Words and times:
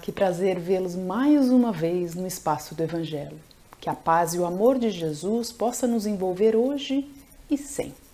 Que 0.00 0.12
prazer 0.12 0.58
vê-los 0.58 0.96
mais 0.96 1.50
uma 1.50 1.72
vez 1.72 2.14
no 2.14 2.26
espaço 2.26 2.74
do 2.74 2.82
Evangelho. 2.82 3.38
Que 3.80 3.88
a 3.88 3.94
paz 3.94 4.34
e 4.34 4.38
o 4.38 4.44
amor 4.44 4.78
de 4.78 4.90
Jesus 4.90 5.52
possa 5.52 5.86
nos 5.86 6.06
envolver 6.06 6.56
hoje 6.56 7.08
e 7.50 7.56
sempre. 7.56 8.04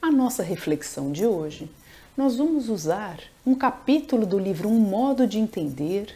A 0.00 0.10
nossa 0.10 0.42
reflexão 0.42 1.12
de 1.12 1.26
hoje, 1.26 1.70
nós 2.16 2.36
vamos 2.36 2.68
usar 2.68 3.18
um 3.46 3.54
capítulo 3.54 4.26
do 4.26 4.38
livro 4.38 4.68
Um 4.68 4.80
Modo 4.80 5.26
de 5.26 5.38
Entender 5.38 6.14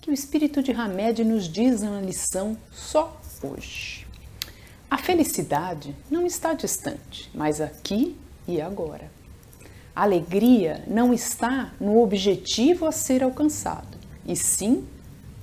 que 0.00 0.10
o 0.10 0.12
Espírito 0.14 0.62
de 0.62 0.72
Hamed 0.72 1.24
nos 1.24 1.48
diz 1.48 1.80
na 1.80 2.00
lição 2.00 2.56
só 2.70 3.20
hoje. 3.42 4.06
A 4.90 4.98
felicidade 4.98 5.96
não 6.10 6.26
está 6.26 6.54
distante, 6.54 7.30
mas 7.34 7.60
aqui 7.60 8.16
e 8.46 8.60
agora. 8.60 9.10
A 9.94 10.02
alegria 10.02 10.84
não 10.86 11.12
está 11.12 11.72
no 11.80 12.02
objetivo 12.02 12.86
a 12.86 12.92
ser 12.92 13.22
alcançado, 13.22 14.01
e 14.26 14.36
sim 14.36 14.86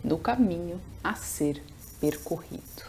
no 0.03 0.17
caminho 0.17 0.81
a 1.03 1.15
ser 1.15 1.61
percorrido. 1.99 2.83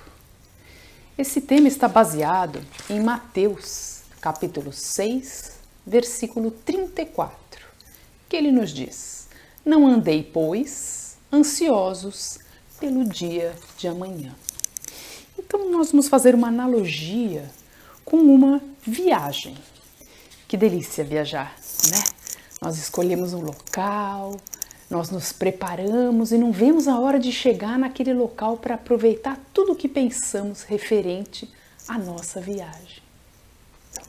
Esse 1.17 1.41
tema 1.41 1.69
está 1.69 1.87
baseado 1.89 2.61
em 2.89 3.01
Mateus, 3.01 4.01
capítulo 4.21 4.73
6, 4.73 5.53
versículo 5.87 6.51
34, 6.51 7.67
que 8.29 8.37
ele 8.37 8.51
nos 8.51 8.71
diz: 8.71 9.29
Não 9.65 9.87
andei, 9.87 10.23
pois, 10.23 11.19
ansiosos 11.33 12.39
pelo 12.79 13.05
dia 13.05 13.55
de 13.77 13.87
amanhã. 13.87 14.35
Então, 15.39 15.71
nós 15.71 15.91
vamos 15.91 16.09
fazer 16.09 16.35
uma 16.35 16.49
analogia 16.49 17.51
com 18.05 18.17
uma 18.17 18.63
viagem. 18.83 19.57
Que 20.49 20.57
delícia 20.57 21.05
viajar, 21.05 21.55
né? 21.91 22.03
Nós 22.61 22.79
escolhemos 22.79 23.33
um 23.33 23.41
local, 23.41 24.37
nós 24.91 25.09
nos 25.09 25.33
preparamos 25.33 26.33
e 26.33 26.39
não 26.39 26.51
vemos 26.51 26.89
a 26.89 26.99
hora 26.99 27.19
de 27.19 27.31
chegar 27.31 27.79
naquele 27.79 28.13
local 28.13 28.57
para 28.57 28.75
aproveitar 28.75 29.39
tudo 29.55 29.73
o 29.73 29.77
que 29.77 29.89
pensamos 29.89 30.65
referente 30.65 31.49
à 31.87 31.97
nossa 31.97 32.41
viagem. 32.41 33.01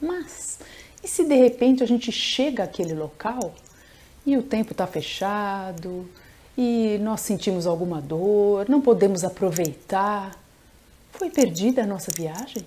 Mas 0.01 0.57
e 1.03 1.07
se 1.07 1.23
de 1.23 1.35
repente 1.35 1.83
a 1.83 1.85
gente 1.85 2.11
chega 2.11 2.63
àquele 2.63 2.93
local 2.93 3.53
e 4.25 4.37
o 4.37 4.43
tempo 4.43 4.71
está 4.71 4.85
fechado 4.85 6.09
e 6.57 6.99
nós 7.01 7.21
sentimos 7.21 7.65
alguma 7.65 7.99
dor, 8.01 8.69
não 8.69 8.81
podemos 8.81 9.23
aproveitar? 9.23 10.35
Foi 11.11 11.29
perdida 11.29 11.83
a 11.83 11.87
nossa 11.87 12.11
viagem? 12.11 12.65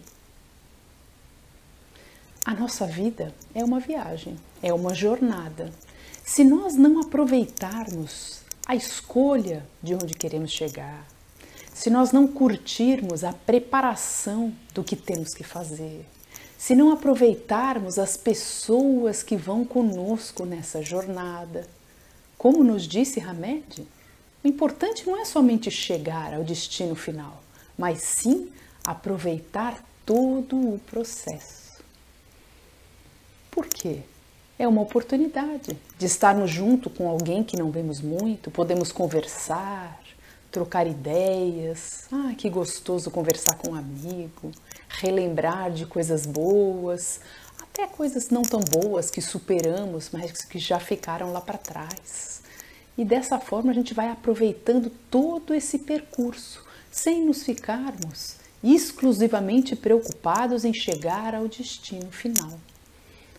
A 2.45 2.55
nossa 2.55 2.87
vida 2.87 3.33
é 3.55 3.65
uma 3.65 3.81
viagem, 3.81 4.37
é 4.63 4.73
uma 4.73 4.95
jornada. 4.95 5.73
Se 6.27 6.43
nós 6.43 6.75
não 6.75 7.03
aproveitarmos 7.03 8.41
a 8.67 8.75
escolha 8.75 9.67
de 9.83 9.95
onde 9.95 10.15
queremos 10.15 10.51
chegar, 10.53 11.07
se 11.75 11.91
nós 11.91 12.13
não 12.13 12.27
curtirmos 12.27 13.23
a 13.23 13.33
preparação 13.35 14.51
do 14.73 14.83
que 14.83 14.97
temos 14.97 15.35
que 15.35 15.45
fazer, 15.45 16.07
se 16.57 16.75
não 16.75 16.91
aproveitarmos 16.91 17.99
as 17.99 18.17
pessoas 18.17 19.23
que 19.23 19.37
vão 19.37 19.67
conosco 19.67 20.47
nessa 20.47 20.81
jornada, 20.81 21.69
como 22.39 22.65
nos 22.65 22.89
disse 22.89 23.21
Hamed, 23.21 23.87
o 24.43 24.49
importante 24.49 25.07
não 25.07 25.21
é 25.21 25.27
somente 25.27 25.71
chegar 25.71 26.33
ao 26.33 26.43
destino 26.43 26.95
final, 26.95 27.43
mas 27.77 28.01
sim 28.01 28.51
aproveitar 28.83 29.85
todo 30.07 30.57
o 30.57 30.81
processo. 30.87 31.85
Por 33.51 33.67
quê? 33.67 34.05
É 34.57 34.69
uma 34.69 34.83
oportunidade 34.83 35.77
de 35.99 36.07
estarmos 36.07 36.49
junto 36.49 36.89
com 36.89 37.09
alguém 37.09 37.43
que 37.43 37.57
não 37.57 37.73
vemos 37.73 38.01
muito, 38.01 38.53
podemos 38.53 38.93
conversar, 38.93 40.01
trocar 40.53 40.87
ideias. 40.87 42.07
Ah, 42.13 42.33
que 42.39 42.49
gostoso 42.49 43.11
conversar 43.11 43.57
com 43.57 43.73
um 43.73 43.75
amigo, 43.75 44.53
relembrar 44.89 45.73
de 45.73 45.85
coisas 45.87 46.25
boas, 46.25 47.19
até 47.61 47.89
coisas 47.89 48.31
não 48.31 48.43
tão 48.43 48.61
boas 48.61 49.11
que 49.11 49.21
superamos, 49.21 50.11
mas 50.13 50.45
que 50.45 50.61
já 50.61 50.79
ficaram 50.79 51.33
lá 51.33 51.41
para 51.41 51.59
trás. 51.59 52.41
E 52.97 53.05
dessa 53.05 53.41
forma 53.41 53.73
a 53.73 53.75
gente 53.75 53.93
vai 53.93 54.09
aproveitando 54.09 54.89
todo 55.11 55.53
esse 55.53 55.81
percurso, 55.81 56.65
sem 56.93 57.25
nos 57.25 57.43
ficarmos 57.43 58.37
exclusivamente 58.63 59.75
preocupados 59.75 60.65
em 60.65 60.73
chegar 60.73 61.35
ao 61.35 61.49
destino 61.49 62.11
final. 62.13 62.59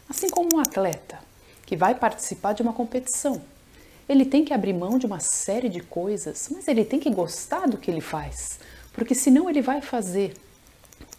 Assim 0.10 0.30
como 0.30 0.56
um 0.56 0.60
atleta 0.60 1.20
que 1.66 1.76
vai 1.76 1.96
participar 1.96 2.54
de 2.54 2.62
uma 2.62 2.74
competição. 2.74 3.42
Ele 4.08 4.24
tem 4.24 4.46
que 4.46 4.54
abrir 4.54 4.74
mão 4.74 5.00
de 5.00 5.06
uma 5.06 5.20
série 5.20 5.68
de 5.68 5.80
coisas, 5.80 6.50
mas 6.52 6.68
ele 6.68 6.86
tem 6.86 7.00
que 7.00 7.10
gostar 7.10 7.68
do 7.68 7.78
que 7.78 7.90
ele 7.90 8.02
faz, 8.02 8.60
porque 8.94 9.16
senão 9.16 9.50
ele 9.50 9.62
vai 9.62 9.82
fazer 9.82 10.36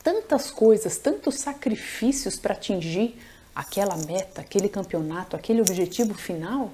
tantas 0.05 0.53
coisas, 0.53 0.99
tantos 0.99 1.35
sacrifícios 1.37 2.37
para 2.39 2.55
atingir 2.55 3.19
aquela 3.53 3.97
meta, 3.97 4.41
aquele 4.41 4.69
campeonato, 4.69 5.35
aquele 5.35 5.61
objetivo 5.61 6.15
final. 6.15 6.71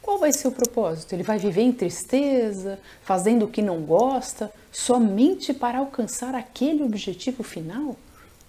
Qual 0.00 0.18
vai 0.18 0.32
ser 0.32 0.48
o 0.48 0.52
propósito? 0.52 1.12
Ele 1.12 1.22
vai 1.22 1.38
viver 1.38 1.62
em 1.62 1.72
tristeza, 1.72 2.78
fazendo 3.02 3.44
o 3.44 3.48
que 3.48 3.60
não 3.60 3.82
gosta, 3.82 4.50
somente 4.72 5.52
para 5.52 5.78
alcançar 5.78 6.34
aquele 6.34 6.82
objetivo 6.82 7.42
final? 7.42 7.96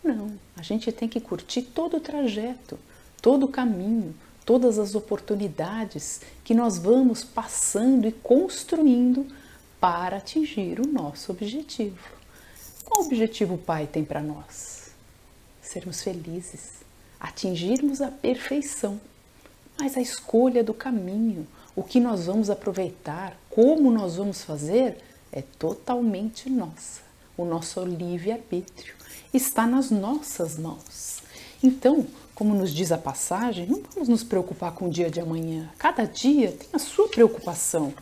Não, 0.06 0.38
a 0.56 0.62
gente 0.62 0.92
tem 0.92 1.10
que 1.10 1.20
curtir 1.20 1.64
todo 1.64 1.98
o 1.98 2.00
trajeto, 2.00 2.78
todo 3.20 3.48
o 3.48 3.52
caminho, 3.52 4.14
todas 4.46 4.78
as 4.78 4.94
oportunidades 4.94 6.22
que 6.44 6.54
nós 6.54 6.78
vamos 6.78 7.24
passando 7.24 8.08
e 8.08 8.12
construindo 8.12 9.26
para 9.80 10.18
atingir 10.18 10.80
o 10.80 10.86
nosso 10.86 11.32
objetivo. 11.32 11.98
Qual 12.86 13.04
objetivo 13.04 13.56
o 13.56 13.58
Pai 13.58 13.88
tem 13.88 14.06
para 14.06 14.22
nós? 14.22 14.92
Sermos 15.60 16.04
felizes, 16.04 16.82
atingirmos 17.20 18.00
a 18.00 18.12
perfeição. 18.12 19.02
Mas 19.76 19.98
a 19.98 20.02
escolha 20.02 20.64
do 20.64 20.74
caminho, 20.76 21.48
o 21.76 21.82
que 21.82 22.00
nós 22.00 22.28
vamos 22.28 22.52
aproveitar, 22.52 23.36
como 23.50 23.92
nós 23.92 24.18
vamos 24.18 24.44
fazer, 24.44 25.00
é 25.32 25.42
totalmente 25.42 26.48
nossa. 26.48 27.02
O 27.36 27.44
nosso 27.44 27.84
livre-arbítrio 27.84 29.05
está 29.34 29.66
nas 29.68 29.92
nossas 29.92 30.58
mãos. 30.58 31.22
Então, 31.64 32.06
como 32.34 32.54
nos 32.54 32.74
diz 32.74 32.92
a 32.92 32.98
passagem, 32.98 33.66
não 33.66 33.82
vamos 33.94 34.10
nos 34.10 34.24
preocupar 34.24 34.74
com 34.74 34.88
o 34.88 34.90
dia 34.90 35.10
de 35.10 35.20
amanhã. 35.20 35.72
Cada 35.78 36.06
dia 36.06 36.52
tem 36.52 36.68
a 36.74 36.80
sua 36.80 37.08
preocupação. 37.08 37.94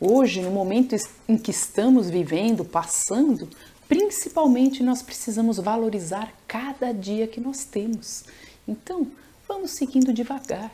Hoje, 0.00 0.42
no 0.42 0.50
momento 0.50 0.96
em 1.28 1.38
que 1.38 1.50
estamos 1.50 2.10
vivendo, 2.10 2.64
passando, 2.64 3.48
principalmente 3.88 4.82
nós 4.82 5.02
precisamos 5.02 5.58
valorizar 5.58 6.32
cada 6.46 6.92
dia 6.92 7.26
que 7.26 7.40
nós 7.40 7.64
temos. 7.64 8.24
Então, 8.66 9.06
vamos 9.48 9.70
seguindo 9.70 10.12
devagar, 10.12 10.72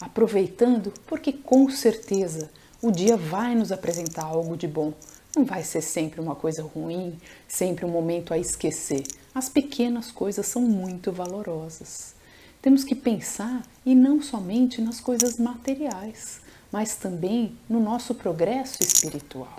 aproveitando, 0.00 0.92
porque 1.06 1.32
com 1.32 1.68
certeza 1.68 2.50
o 2.80 2.90
dia 2.90 3.16
vai 3.16 3.54
nos 3.54 3.72
apresentar 3.72 4.24
algo 4.24 4.56
de 4.56 4.66
bom. 4.66 4.92
Não 5.34 5.44
vai 5.44 5.62
ser 5.62 5.80
sempre 5.80 6.20
uma 6.20 6.34
coisa 6.34 6.62
ruim, 6.62 7.18
sempre 7.48 7.84
um 7.86 7.88
momento 7.88 8.34
a 8.34 8.38
esquecer. 8.38 9.02
As 9.34 9.48
pequenas 9.48 10.10
coisas 10.10 10.46
são 10.46 10.62
muito 10.62 11.10
valorosas. 11.10 12.14
Temos 12.60 12.84
que 12.84 12.94
pensar 12.94 13.62
e 13.84 13.94
não 13.94 14.20
somente 14.20 14.80
nas 14.80 15.00
coisas 15.00 15.38
materiais, 15.38 16.40
mas 16.70 16.96
também 16.96 17.56
no 17.68 17.80
nosso 17.80 18.14
progresso 18.14 18.82
espiritual. 18.82 19.56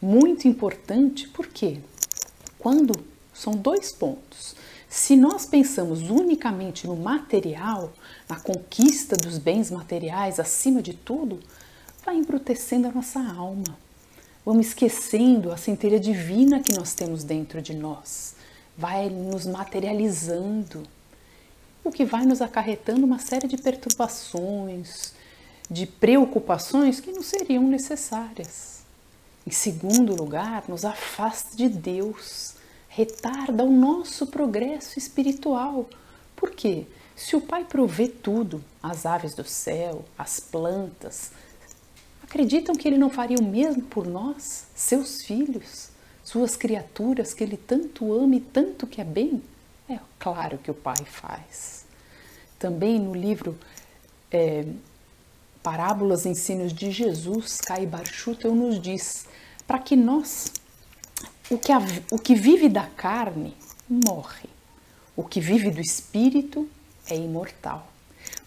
Muito 0.00 0.46
importante 0.46 1.28
porque 1.28 1.80
quando 2.58 2.92
são 3.34 3.52
dois 3.52 3.90
pontos. 3.90 4.54
Se 4.88 5.16
nós 5.16 5.44
pensamos 5.44 6.02
unicamente 6.08 6.86
no 6.86 6.94
material, 6.94 7.92
na 8.28 8.38
conquista 8.38 9.16
dos 9.16 9.38
bens 9.38 9.70
materiais 9.70 10.38
acima 10.38 10.80
de 10.80 10.94
tudo, 10.94 11.40
vai 12.06 12.16
embrutecendo 12.16 12.86
a 12.86 12.92
nossa 12.92 13.18
alma. 13.20 13.76
Vamos 14.44 14.66
esquecendo 14.66 15.52
a 15.52 15.56
centelha 15.56 15.98
divina 15.98 16.60
que 16.60 16.72
nós 16.72 16.94
temos 16.94 17.24
dentro 17.24 17.62
de 17.62 17.74
nós 17.74 18.34
vai 18.76 19.08
nos 19.08 19.46
materializando, 19.46 20.82
o 21.82 21.90
que 21.90 22.04
vai 22.04 22.24
nos 22.24 22.40
acarretando 22.40 23.04
uma 23.04 23.18
série 23.18 23.46
de 23.46 23.56
perturbações, 23.56 25.12
de 25.70 25.86
preocupações 25.86 27.00
que 27.00 27.12
não 27.12 27.22
seriam 27.22 27.62
necessárias. 27.64 28.82
Em 29.46 29.50
segundo 29.50 30.16
lugar, 30.16 30.64
nos 30.68 30.84
afasta 30.84 31.56
de 31.56 31.68
Deus, 31.68 32.54
retarda 32.88 33.64
o 33.64 33.70
nosso 33.70 34.26
progresso 34.26 34.98
espiritual. 34.98 35.88
Por 36.34 36.50
quê? 36.50 36.86
Se 37.14 37.36
o 37.36 37.40
Pai 37.40 37.64
provê 37.64 38.08
tudo, 38.08 38.64
as 38.82 39.06
aves 39.06 39.34
do 39.34 39.44
céu, 39.44 40.04
as 40.18 40.40
plantas, 40.40 41.30
acreditam 42.24 42.74
que 42.74 42.88
Ele 42.88 42.98
não 42.98 43.10
faria 43.10 43.38
o 43.38 43.44
mesmo 43.44 43.82
por 43.82 44.06
nós, 44.06 44.66
seus 44.74 45.22
filhos? 45.22 45.94
suas 46.24 46.56
criaturas 46.56 47.34
que 47.34 47.44
ele 47.44 47.56
tanto 47.56 48.12
ama 48.12 48.36
e 48.36 48.40
tanto 48.40 48.86
quer 48.86 49.04
bem? 49.04 49.42
É 49.88 49.98
claro 50.18 50.56
que 50.56 50.70
o 50.70 50.74
Pai 50.74 51.04
faz. 51.04 51.84
Também 52.58 52.98
no 52.98 53.14
livro 53.14 53.58
é, 54.32 54.64
parábolas 55.62 56.24
e 56.24 56.30
ensinos 56.30 56.72
de 56.72 56.90
Jesus, 56.90 57.60
Kai 57.60 57.84
Barchutel 57.84 58.54
nos 58.54 58.80
diz 58.80 59.26
para 59.66 59.78
que 59.78 59.94
nós, 59.94 60.50
o 61.50 61.58
que, 61.58 61.70
a, 61.70 61.78
o 62.10 62.18
que 62.18 62.34
vive 62.34 62.70
da 62.70 62.86
carne, 62.86 63.54
morre. 63.88 64.48
O 65.14 65.22
que 65.22 65.40
vive 65.40 65.70
do 65.70 65.80
espírito 65.80 66.68
é 67.08 67.14
imortal. 67.14 67.86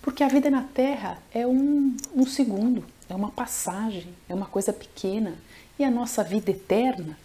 Porque 0.02 0.24
a 0.24 0.28
vida 0.28 0.50
na 0.50 0.64
Terra 0.64 1.20
é 1.32 1.46
um, 1.46 1.96
um 2.14 2.26
segundo, 2.26 2.84
é 3.10 3.16
uma 3.16 3.32
passagem, 3.32 4.14
é 4.28 4.34
uma 4.34 4.46
coisa 4.46 4.74
pequena. 4.74 5.36
E 5.80 5.84
a 5.84 5.92
nossa 5.92 6.24
vida 6.24 6.52
eterna 6.52 7.18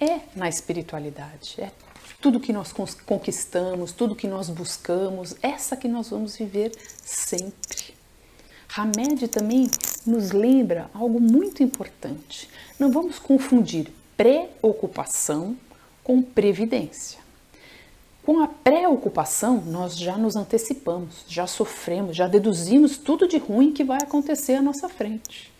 é 0.00 0.20
na 0.34 0.48
espiritualidade, 0.48 1.56
é 1.58 1.72
tudo 2.20 2.40
que 2.40 2.52
nós 2.52 2.72
conquistamos, 3.06 3.92
tudo 3.92 4.14
que 4.14 4.26
nós 4.26 4.48
buscamos, 4.48 5.36
essa 5.42 5.76
que 5.76 5.88
nós 5.88 6.10
vamos 6.10 6.36
viver 6.36 6.72
sempre. 7.02 7.94
Hamed 8.76 9.28
também 9.28 9.70
nos 10.06 10.32
lembra 10.32 10.90
algo 10.92 11.20
muito 11.20 11.62
importante. 11.62 12.48
Não 12.78 12.90
vamos 12.90 13.18
confundir 13.18 13.92
preocupação 14.16 15.56
com 16.02 16.20
previdência. 16.22 17.25
Com 18.26 18.42
a 18.42 18.48
preocupação, 18.48 19.62
nós 19.64 19.96
já 19.96 20.18
nos 20.18 20.34
antecipamos, 20.34 21.24
já 21.28 21.46
sofremos, 21.46 22.16
já 22.16 22.26
deduzimos 22.26 22.98
tudo 22.98 23.28
de 23.28 23.38
ruim 23.38 23.72
que 23.72 23.84
vai 23.84 23.98
acontecer 24.02 24.54
à 24.54 24.60
nossa 24.60 24.88
frente. 24.88 25.52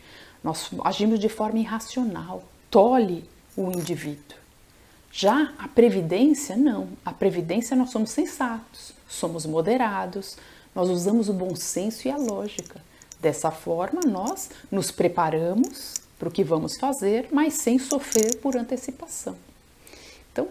Nós 0.43 0.69
agimos 0.85 1.21
de 1.21 1.29
forma 1.29 1.61
irracional, 1.61 2.43
tolhe 2.69 3.25
o 3.57 3.71
indivíduo. 3.71 4.37
Já 5.13 5.55
a 5.57 5.69
previdência, 5.69 6.57
não. 6.57 6.89
A 7.05 7.13
previdência 7.13 7.77
nós 7.77 7.91
somos 7.91 8.11
sensatos, 8.11 8.93
somos 9.09 9.47
moderados, 9.47 10.37
nós 10.75 10.91
usamos 10.91 11.29
o 11.29 11.33
bom 11.33 11.55
senso 11.55 12.09
e 12.09 12.11
a 12.11 12.17
lógica. 12.17 12.81
Dessa 13.21 13.53
forma, 13.53 14.01
nós 14.01 14.51
nos 14.73 14.91
preparamos 14.91 15.95
para 16.19 16.29
o 16.29 16.33
que 16.33 16.43
vamos 16.43 16.77
fazer, 16.77 17.29
mas 17.31 17.55
sem 17.55 17.79
sofrer 17.79 18.39
por 18.39 18.57
antecipação. 18.57 19.37
Então, 20.33 20.49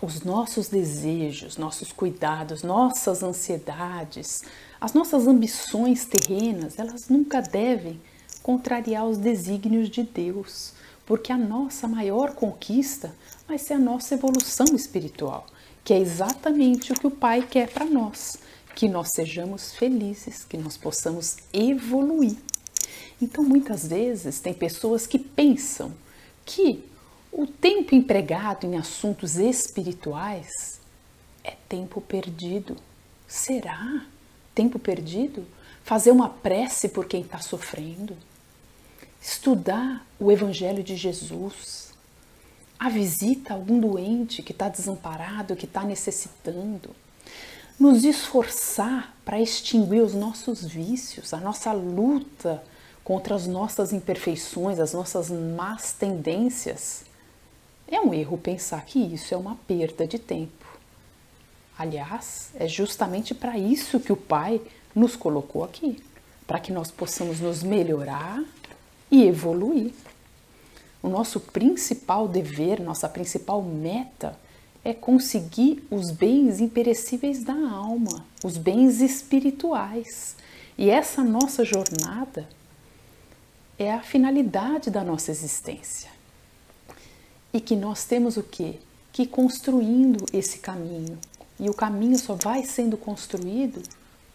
os 0.00 0.22
nossos 0.22 0.68
desejos, 0.68 1.56
nossos 1.56 1.92
cuidados, 1.92 2.62
nossas 2.62 3.22
ansiedades, 3.22 4.42
as 4.80 4.92
nossas 4.92 5.26
ambições 5.26 6.04
terrenas, 6.04 6.78
elas 6.78 7.08
nunca 7.08 7.40
devem 7.40 8.00
contrariar 8.42 9.06
os 9.06 9.18
desígnios 9.18 9.88
de 9.88 10.02
Deus, 10.02 10.72
porque 11.06 11.32
a 11.32 11.38
nossa 11.38 11.88
maior 11.88 12.34
conquista 12.34 13.14
vai 13.48 13.58
ser 13.58 13.74
a 13.74 13.78
nossa 13.78 14.14
evolução 14.14 14.66
espiritual, 14.74 15.46
que 15.82 15.94
é 15.94 15.98
exatamente 15.98 16.92
o 16.92 16.94
que 16.94 17.06
o 17.06 17.10
Pai 17.10 17.42
quer 17.42 17.68
para 17.68 17.86
nós, 17.86 18.38
que 18.74 18.88
nós 18.88 19.10
sejamos 19.14 19.74
felizes, 19.74 20.44
que 20.44 20.58
nós 20.58 20.76
possamos 20.76 21.36
evoluir. 21.52 22.36
Então, 23.20 23.42
muitas 23.42 23.86
vezes, 23.86 24.40
tem 24.40 24.52
pessoas 24.52 25.06
que 25.06 25.18
pensam 25.18 25.92
que 26.44 26.84
o 27.38 27.46
tempo 27.46 27.94
empregado 27.94 28.64
em 28.64 28.78
assuntos 28.78 29.36
espirituais 29.36 30.80
é 31.44 31.54
tempo 31.68 32.00
perdido. 32.00 32.78
Será? 33.28 34.06
Tempo 34.54 34.78
perdido? 34.78 35.46
Fazer 35.84 36.12
uma 36.12 36.30
prece 36.30 36.88
por 36.88 37.04
quem 37.04 37.20
está 37.20 37.38
sofrendo? 37.38 38.16
Estudar 39.20 40.02
o 40.18 40.32
Evangelho 40.32 40.82
de 40.82 40.96
Jesus? 40.96 41.92
A 42.78 42.88
visita 42.88 43.52
a 43.52 43.56
algum 43.56 43.78
doente 43.78 44.42
que 44.42 44.52
está 44.52 44.70
desamparado, 44.70 45.54
que 45.54 45.66
está 45.66 45.84
necessitando? 45.84 46.96
Nos 47.78 48.02
esforçar 48.02 49.14
para 49.26 49.38
extinguir 49.38 50.00
os 50.00 50.14
nossos 50.14 50.64
vícios, 50.64 51.34
a 51.34 51.36
nossa 51.36 51.70
luta 51.70 52.64
contra 53.04 53.34
as 53.34 53.46
nossas 53.46 53.92
imperfeições, 53.92 54.78
as 54.78 54.94
nossas 54.94 55.30
más 55.30 55.92
tendências? 55.92 57.04
É 57.88 58.00
um 58.00 58.12
erro 58.12 58.36
pensar 58.36 58.84
que 58.84 58.98
isso 58.98 59.32
é 59.32 59.36
uma 59.36 59.54
perda 59.66 60.06
de 60.06 60.18
tempo. 60.18 60.66
Aliás, 61.78 62.50
é 62.54 62.66
justamente 62.66 63.34
para 63.34 63.56
isso 63.58 64.00
que 64.00 64.12
o 64.12 64.16
Pai 64.16 64.60
nos 64.94 65.14
colocou 65.14 65.62
aqui 65.62 66.02
para 66.46 66.60
que 66.60 66.72
nós 66.72 66.90
possamos 66.90 67.40
nos 67.40 67.62
melhorar 67.62 68.42
e 69.10 69.24
evoluir. 69.24 69.92
O 71.02 71.08
nosso 71.08 71.40
principal 71.40 72.28
dever, 72.28 72.80
nossa 72.80 73.08
principal 73.08 73.62
meta 73.62 74.38
é 74.84 74.94
conseguir 74.94 75.84
os 75.90 76.10
bens 76.10 76.60
imperecíveis 76.60 77.42
da 77.42 77.54
alma, 77.54 78.24
os 78.44 78.56
bens 78.56 79.00
espirituais. 79.00 80.36
E 80.78 80.88
essa 80.90 81.24
nossa 81.24 81.64
jornada 81.64 82.48
é 83.78 83.92
a 83.92 84.00
finalidade 84.00 84.90
da 84.90 85.02
nossa 85.02 85.30
existência 85.30 86.15
e 87.56 87.60
que 87.60 87.74
nós 87.74 88.04
temos 88.04 88.36
o 88.36 88.42
quê? 88.42 88.74
Que 89.10 89.26
construindo 89.26 90.26
esse 90.30 90.58
caminho. 90.58 91.18
E 91.58 91.70
o 91.70 91.74
caminho 91.74 92.18
só 92.18 92.34
vai 92.34 92.62
sendo 92.64 92.98
construído 92.98 93.82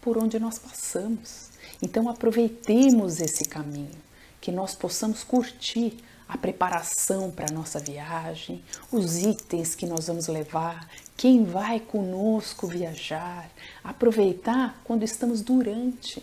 por 0.00 0.18
onde 0.18 0.40
nós 0.40 0.58
passamos. 0.58 1.50
Então 1.80 2.08
aproveitemos 2.08 3.20
esse 3.20 3.44
caminho, 3.44 3.94
que 4.40 4.50
nós 4.50 4.74
possamos 4.74 5.22
curtir 5.22 5.98
a 6.28 6.36
preparação 6.36 7.30
para 7.30 7.46
a 7.48 7.54
nossa 7.54 7.78
viagem, 7.78 8.60
os 8.90 9.18
itens 9.18 9.76
que 9.76 9.86
nós 9.86 10.08
vamos 10.08 10.26
levar, 10.26 10.90
quem 11.16 11.44
vai 11.44 11.78
conosco 11.78 12.66
viajar, 12.66 13.48
aproveitar 13.84 14.80
quando 14.82 15.04
estamos 15.04 15.42
durante 15.42 16.20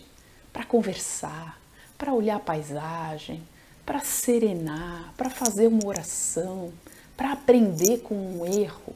para 0.52 0.66
conversar, 0.66 1.58
para 1.96 2.12
olhar 2.12 2.36
a 2.36 2.40
paisagem, 2.40 3.42
para 3.90 4.04
serenar, 4.04 5.12
para 5.16 5.28
fazer 5.28 5.66
uma 5.66 5.84
oração, 5.84 6.72
para 7.16 7.32
aprender 7.32 7.98
com 7.98 8.14
um 8.14 8.46
erro, 8.46 8.94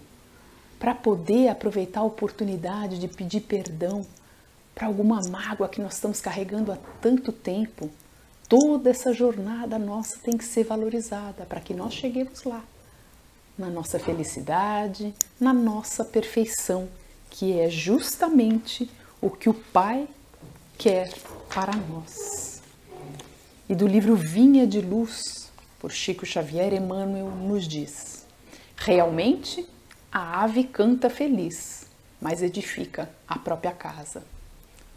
para 0.79 0.95
poder 0.95 1.49
aproveitar 1.49 1.99
a 1.99 2.05
oportunidade 2.05 3.01
de 3.01 3.09
pedir 3.09 3.41
perdão 3.41 4.07
para 4.73 4.87
alguma 4.87 5.21
mágoa 5.29 5.69
que 5.69 5.81
nós 5.81 5.95
estamos 5.95 6.21
carregando 6.21 6.71
há 6.71 6.79
tanto 7.01 7.33
tempo. 7.33 7.91
Toda 8.49 8.89
essa 8.89 9.13
jornada 9.13 9.81
nossa 9.81 10.17
tem 10.21 10.39
que 10.39 10.45
ser 10.45 10.63
valorizada 10.63 11.45
para 11.45 11.61
que 11.61 11.75
nós 11.75 11.93
cheguemos 11.93 12.45
lá, 12.45 12.63
na 13.59 13.69
nossa 13.69 13.99
felicidade, 13.99 15.13
na 15.41 15.53
nossa 15.53 16.05
perfeição, 16.05 16.89
que 17.31 17.59
é 17.59 17.69
justamente 17.69 18.89
o 19.21 19.29
que 19.29 19.49
o 19.49 19.55
Pai 19.55 20.07
quer 20.79 21.13
para 21.53 21.75
nós. 21.75 22.44
E 23.67 23.75
do 23.75 23.87
livro 23.87 24.15
Vinha 24.15 24.67
de 24.67 24.83
Luz, 24.83 25.51
por 25.81 25.91
Chico 25.91 26.27
Xavier, 26.27 26.75
Emmanuel 26.75 27.31
nos 27.31 27.67
diz: 27.67 28.27
Realmente, 28.77 29.67
a 30.13 30.45
ave 30.45 30.65
canta 30.65 31.09
feliz, 31.09 31.87
mas 32.21 32.43
edifica 32.43 33.09
a 33.27 33.39
própria 33.39 33.73
casa. 33.73 34.23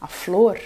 A 0.01 0.07
flor 0.07 0.59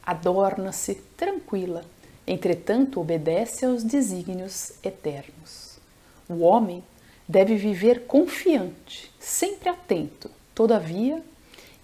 adorna-se 0.00 0.94
tranquila, 1.16 1.84
entretanto 2.24 3.00
obedece 3.00 3.66
aos 3.66 3.82
desígnios 3.82 4.74
eternos. 4.84 5.80
O 6.28 6.42
homem 6.42 6.84
deve 7.26 7.56
viver 7.56 8.06
confiante, 8.06 9.12
sempre 9.18 9.68
atento, 9.68 10.30
todavia, 10.54 11.20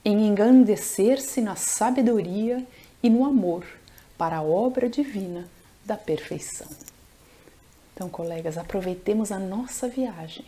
em 0.04 0.28
engrandecer-se 0.28 1.40
na 1.40 1.56
sabedoria 1.56 2.64
e 3.02 3.10
no 3.10 3.24
amor 3.24 3.66
para 4.16 4.36
a 4.36 4.42
obra 4.42 4.88
divina 4.88 5.55
da 5.86 5.96
perfeição. 5.96 6.68
Então, 7.94 8.08
colegas, 8.10 8.58
aproveitemos 8.58 9.32
a 9.32 9.38
nossa 9.38 9.88
viagem 9.88 10.44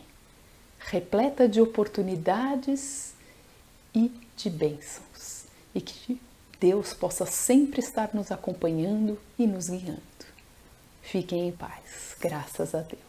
repleta 0.79 1.47
de 1.47 1.61
oportunidades 1.61 3.13
e 3.93 4.11
de 4.35 4.49
bênçãos. 4.49 5.45
E 5.73 5.81
que 5.81 6.19
Deus 6.59 6.93
possa 6.93 7.25
sempre 7.25 7.79
estar 7.79 8.09
nos 8.13 8.31
acompanhando 8.31 9.19
e 9.37 9.45
nos 9.45 9.69
guiando. 9.69 10.01
Fiquem 11.01 11.47
em 11.47 11.51
paz, 11.51 12.15
graças 12.19 12.75
a 12.75 12.81
Deus. 12.81 13.08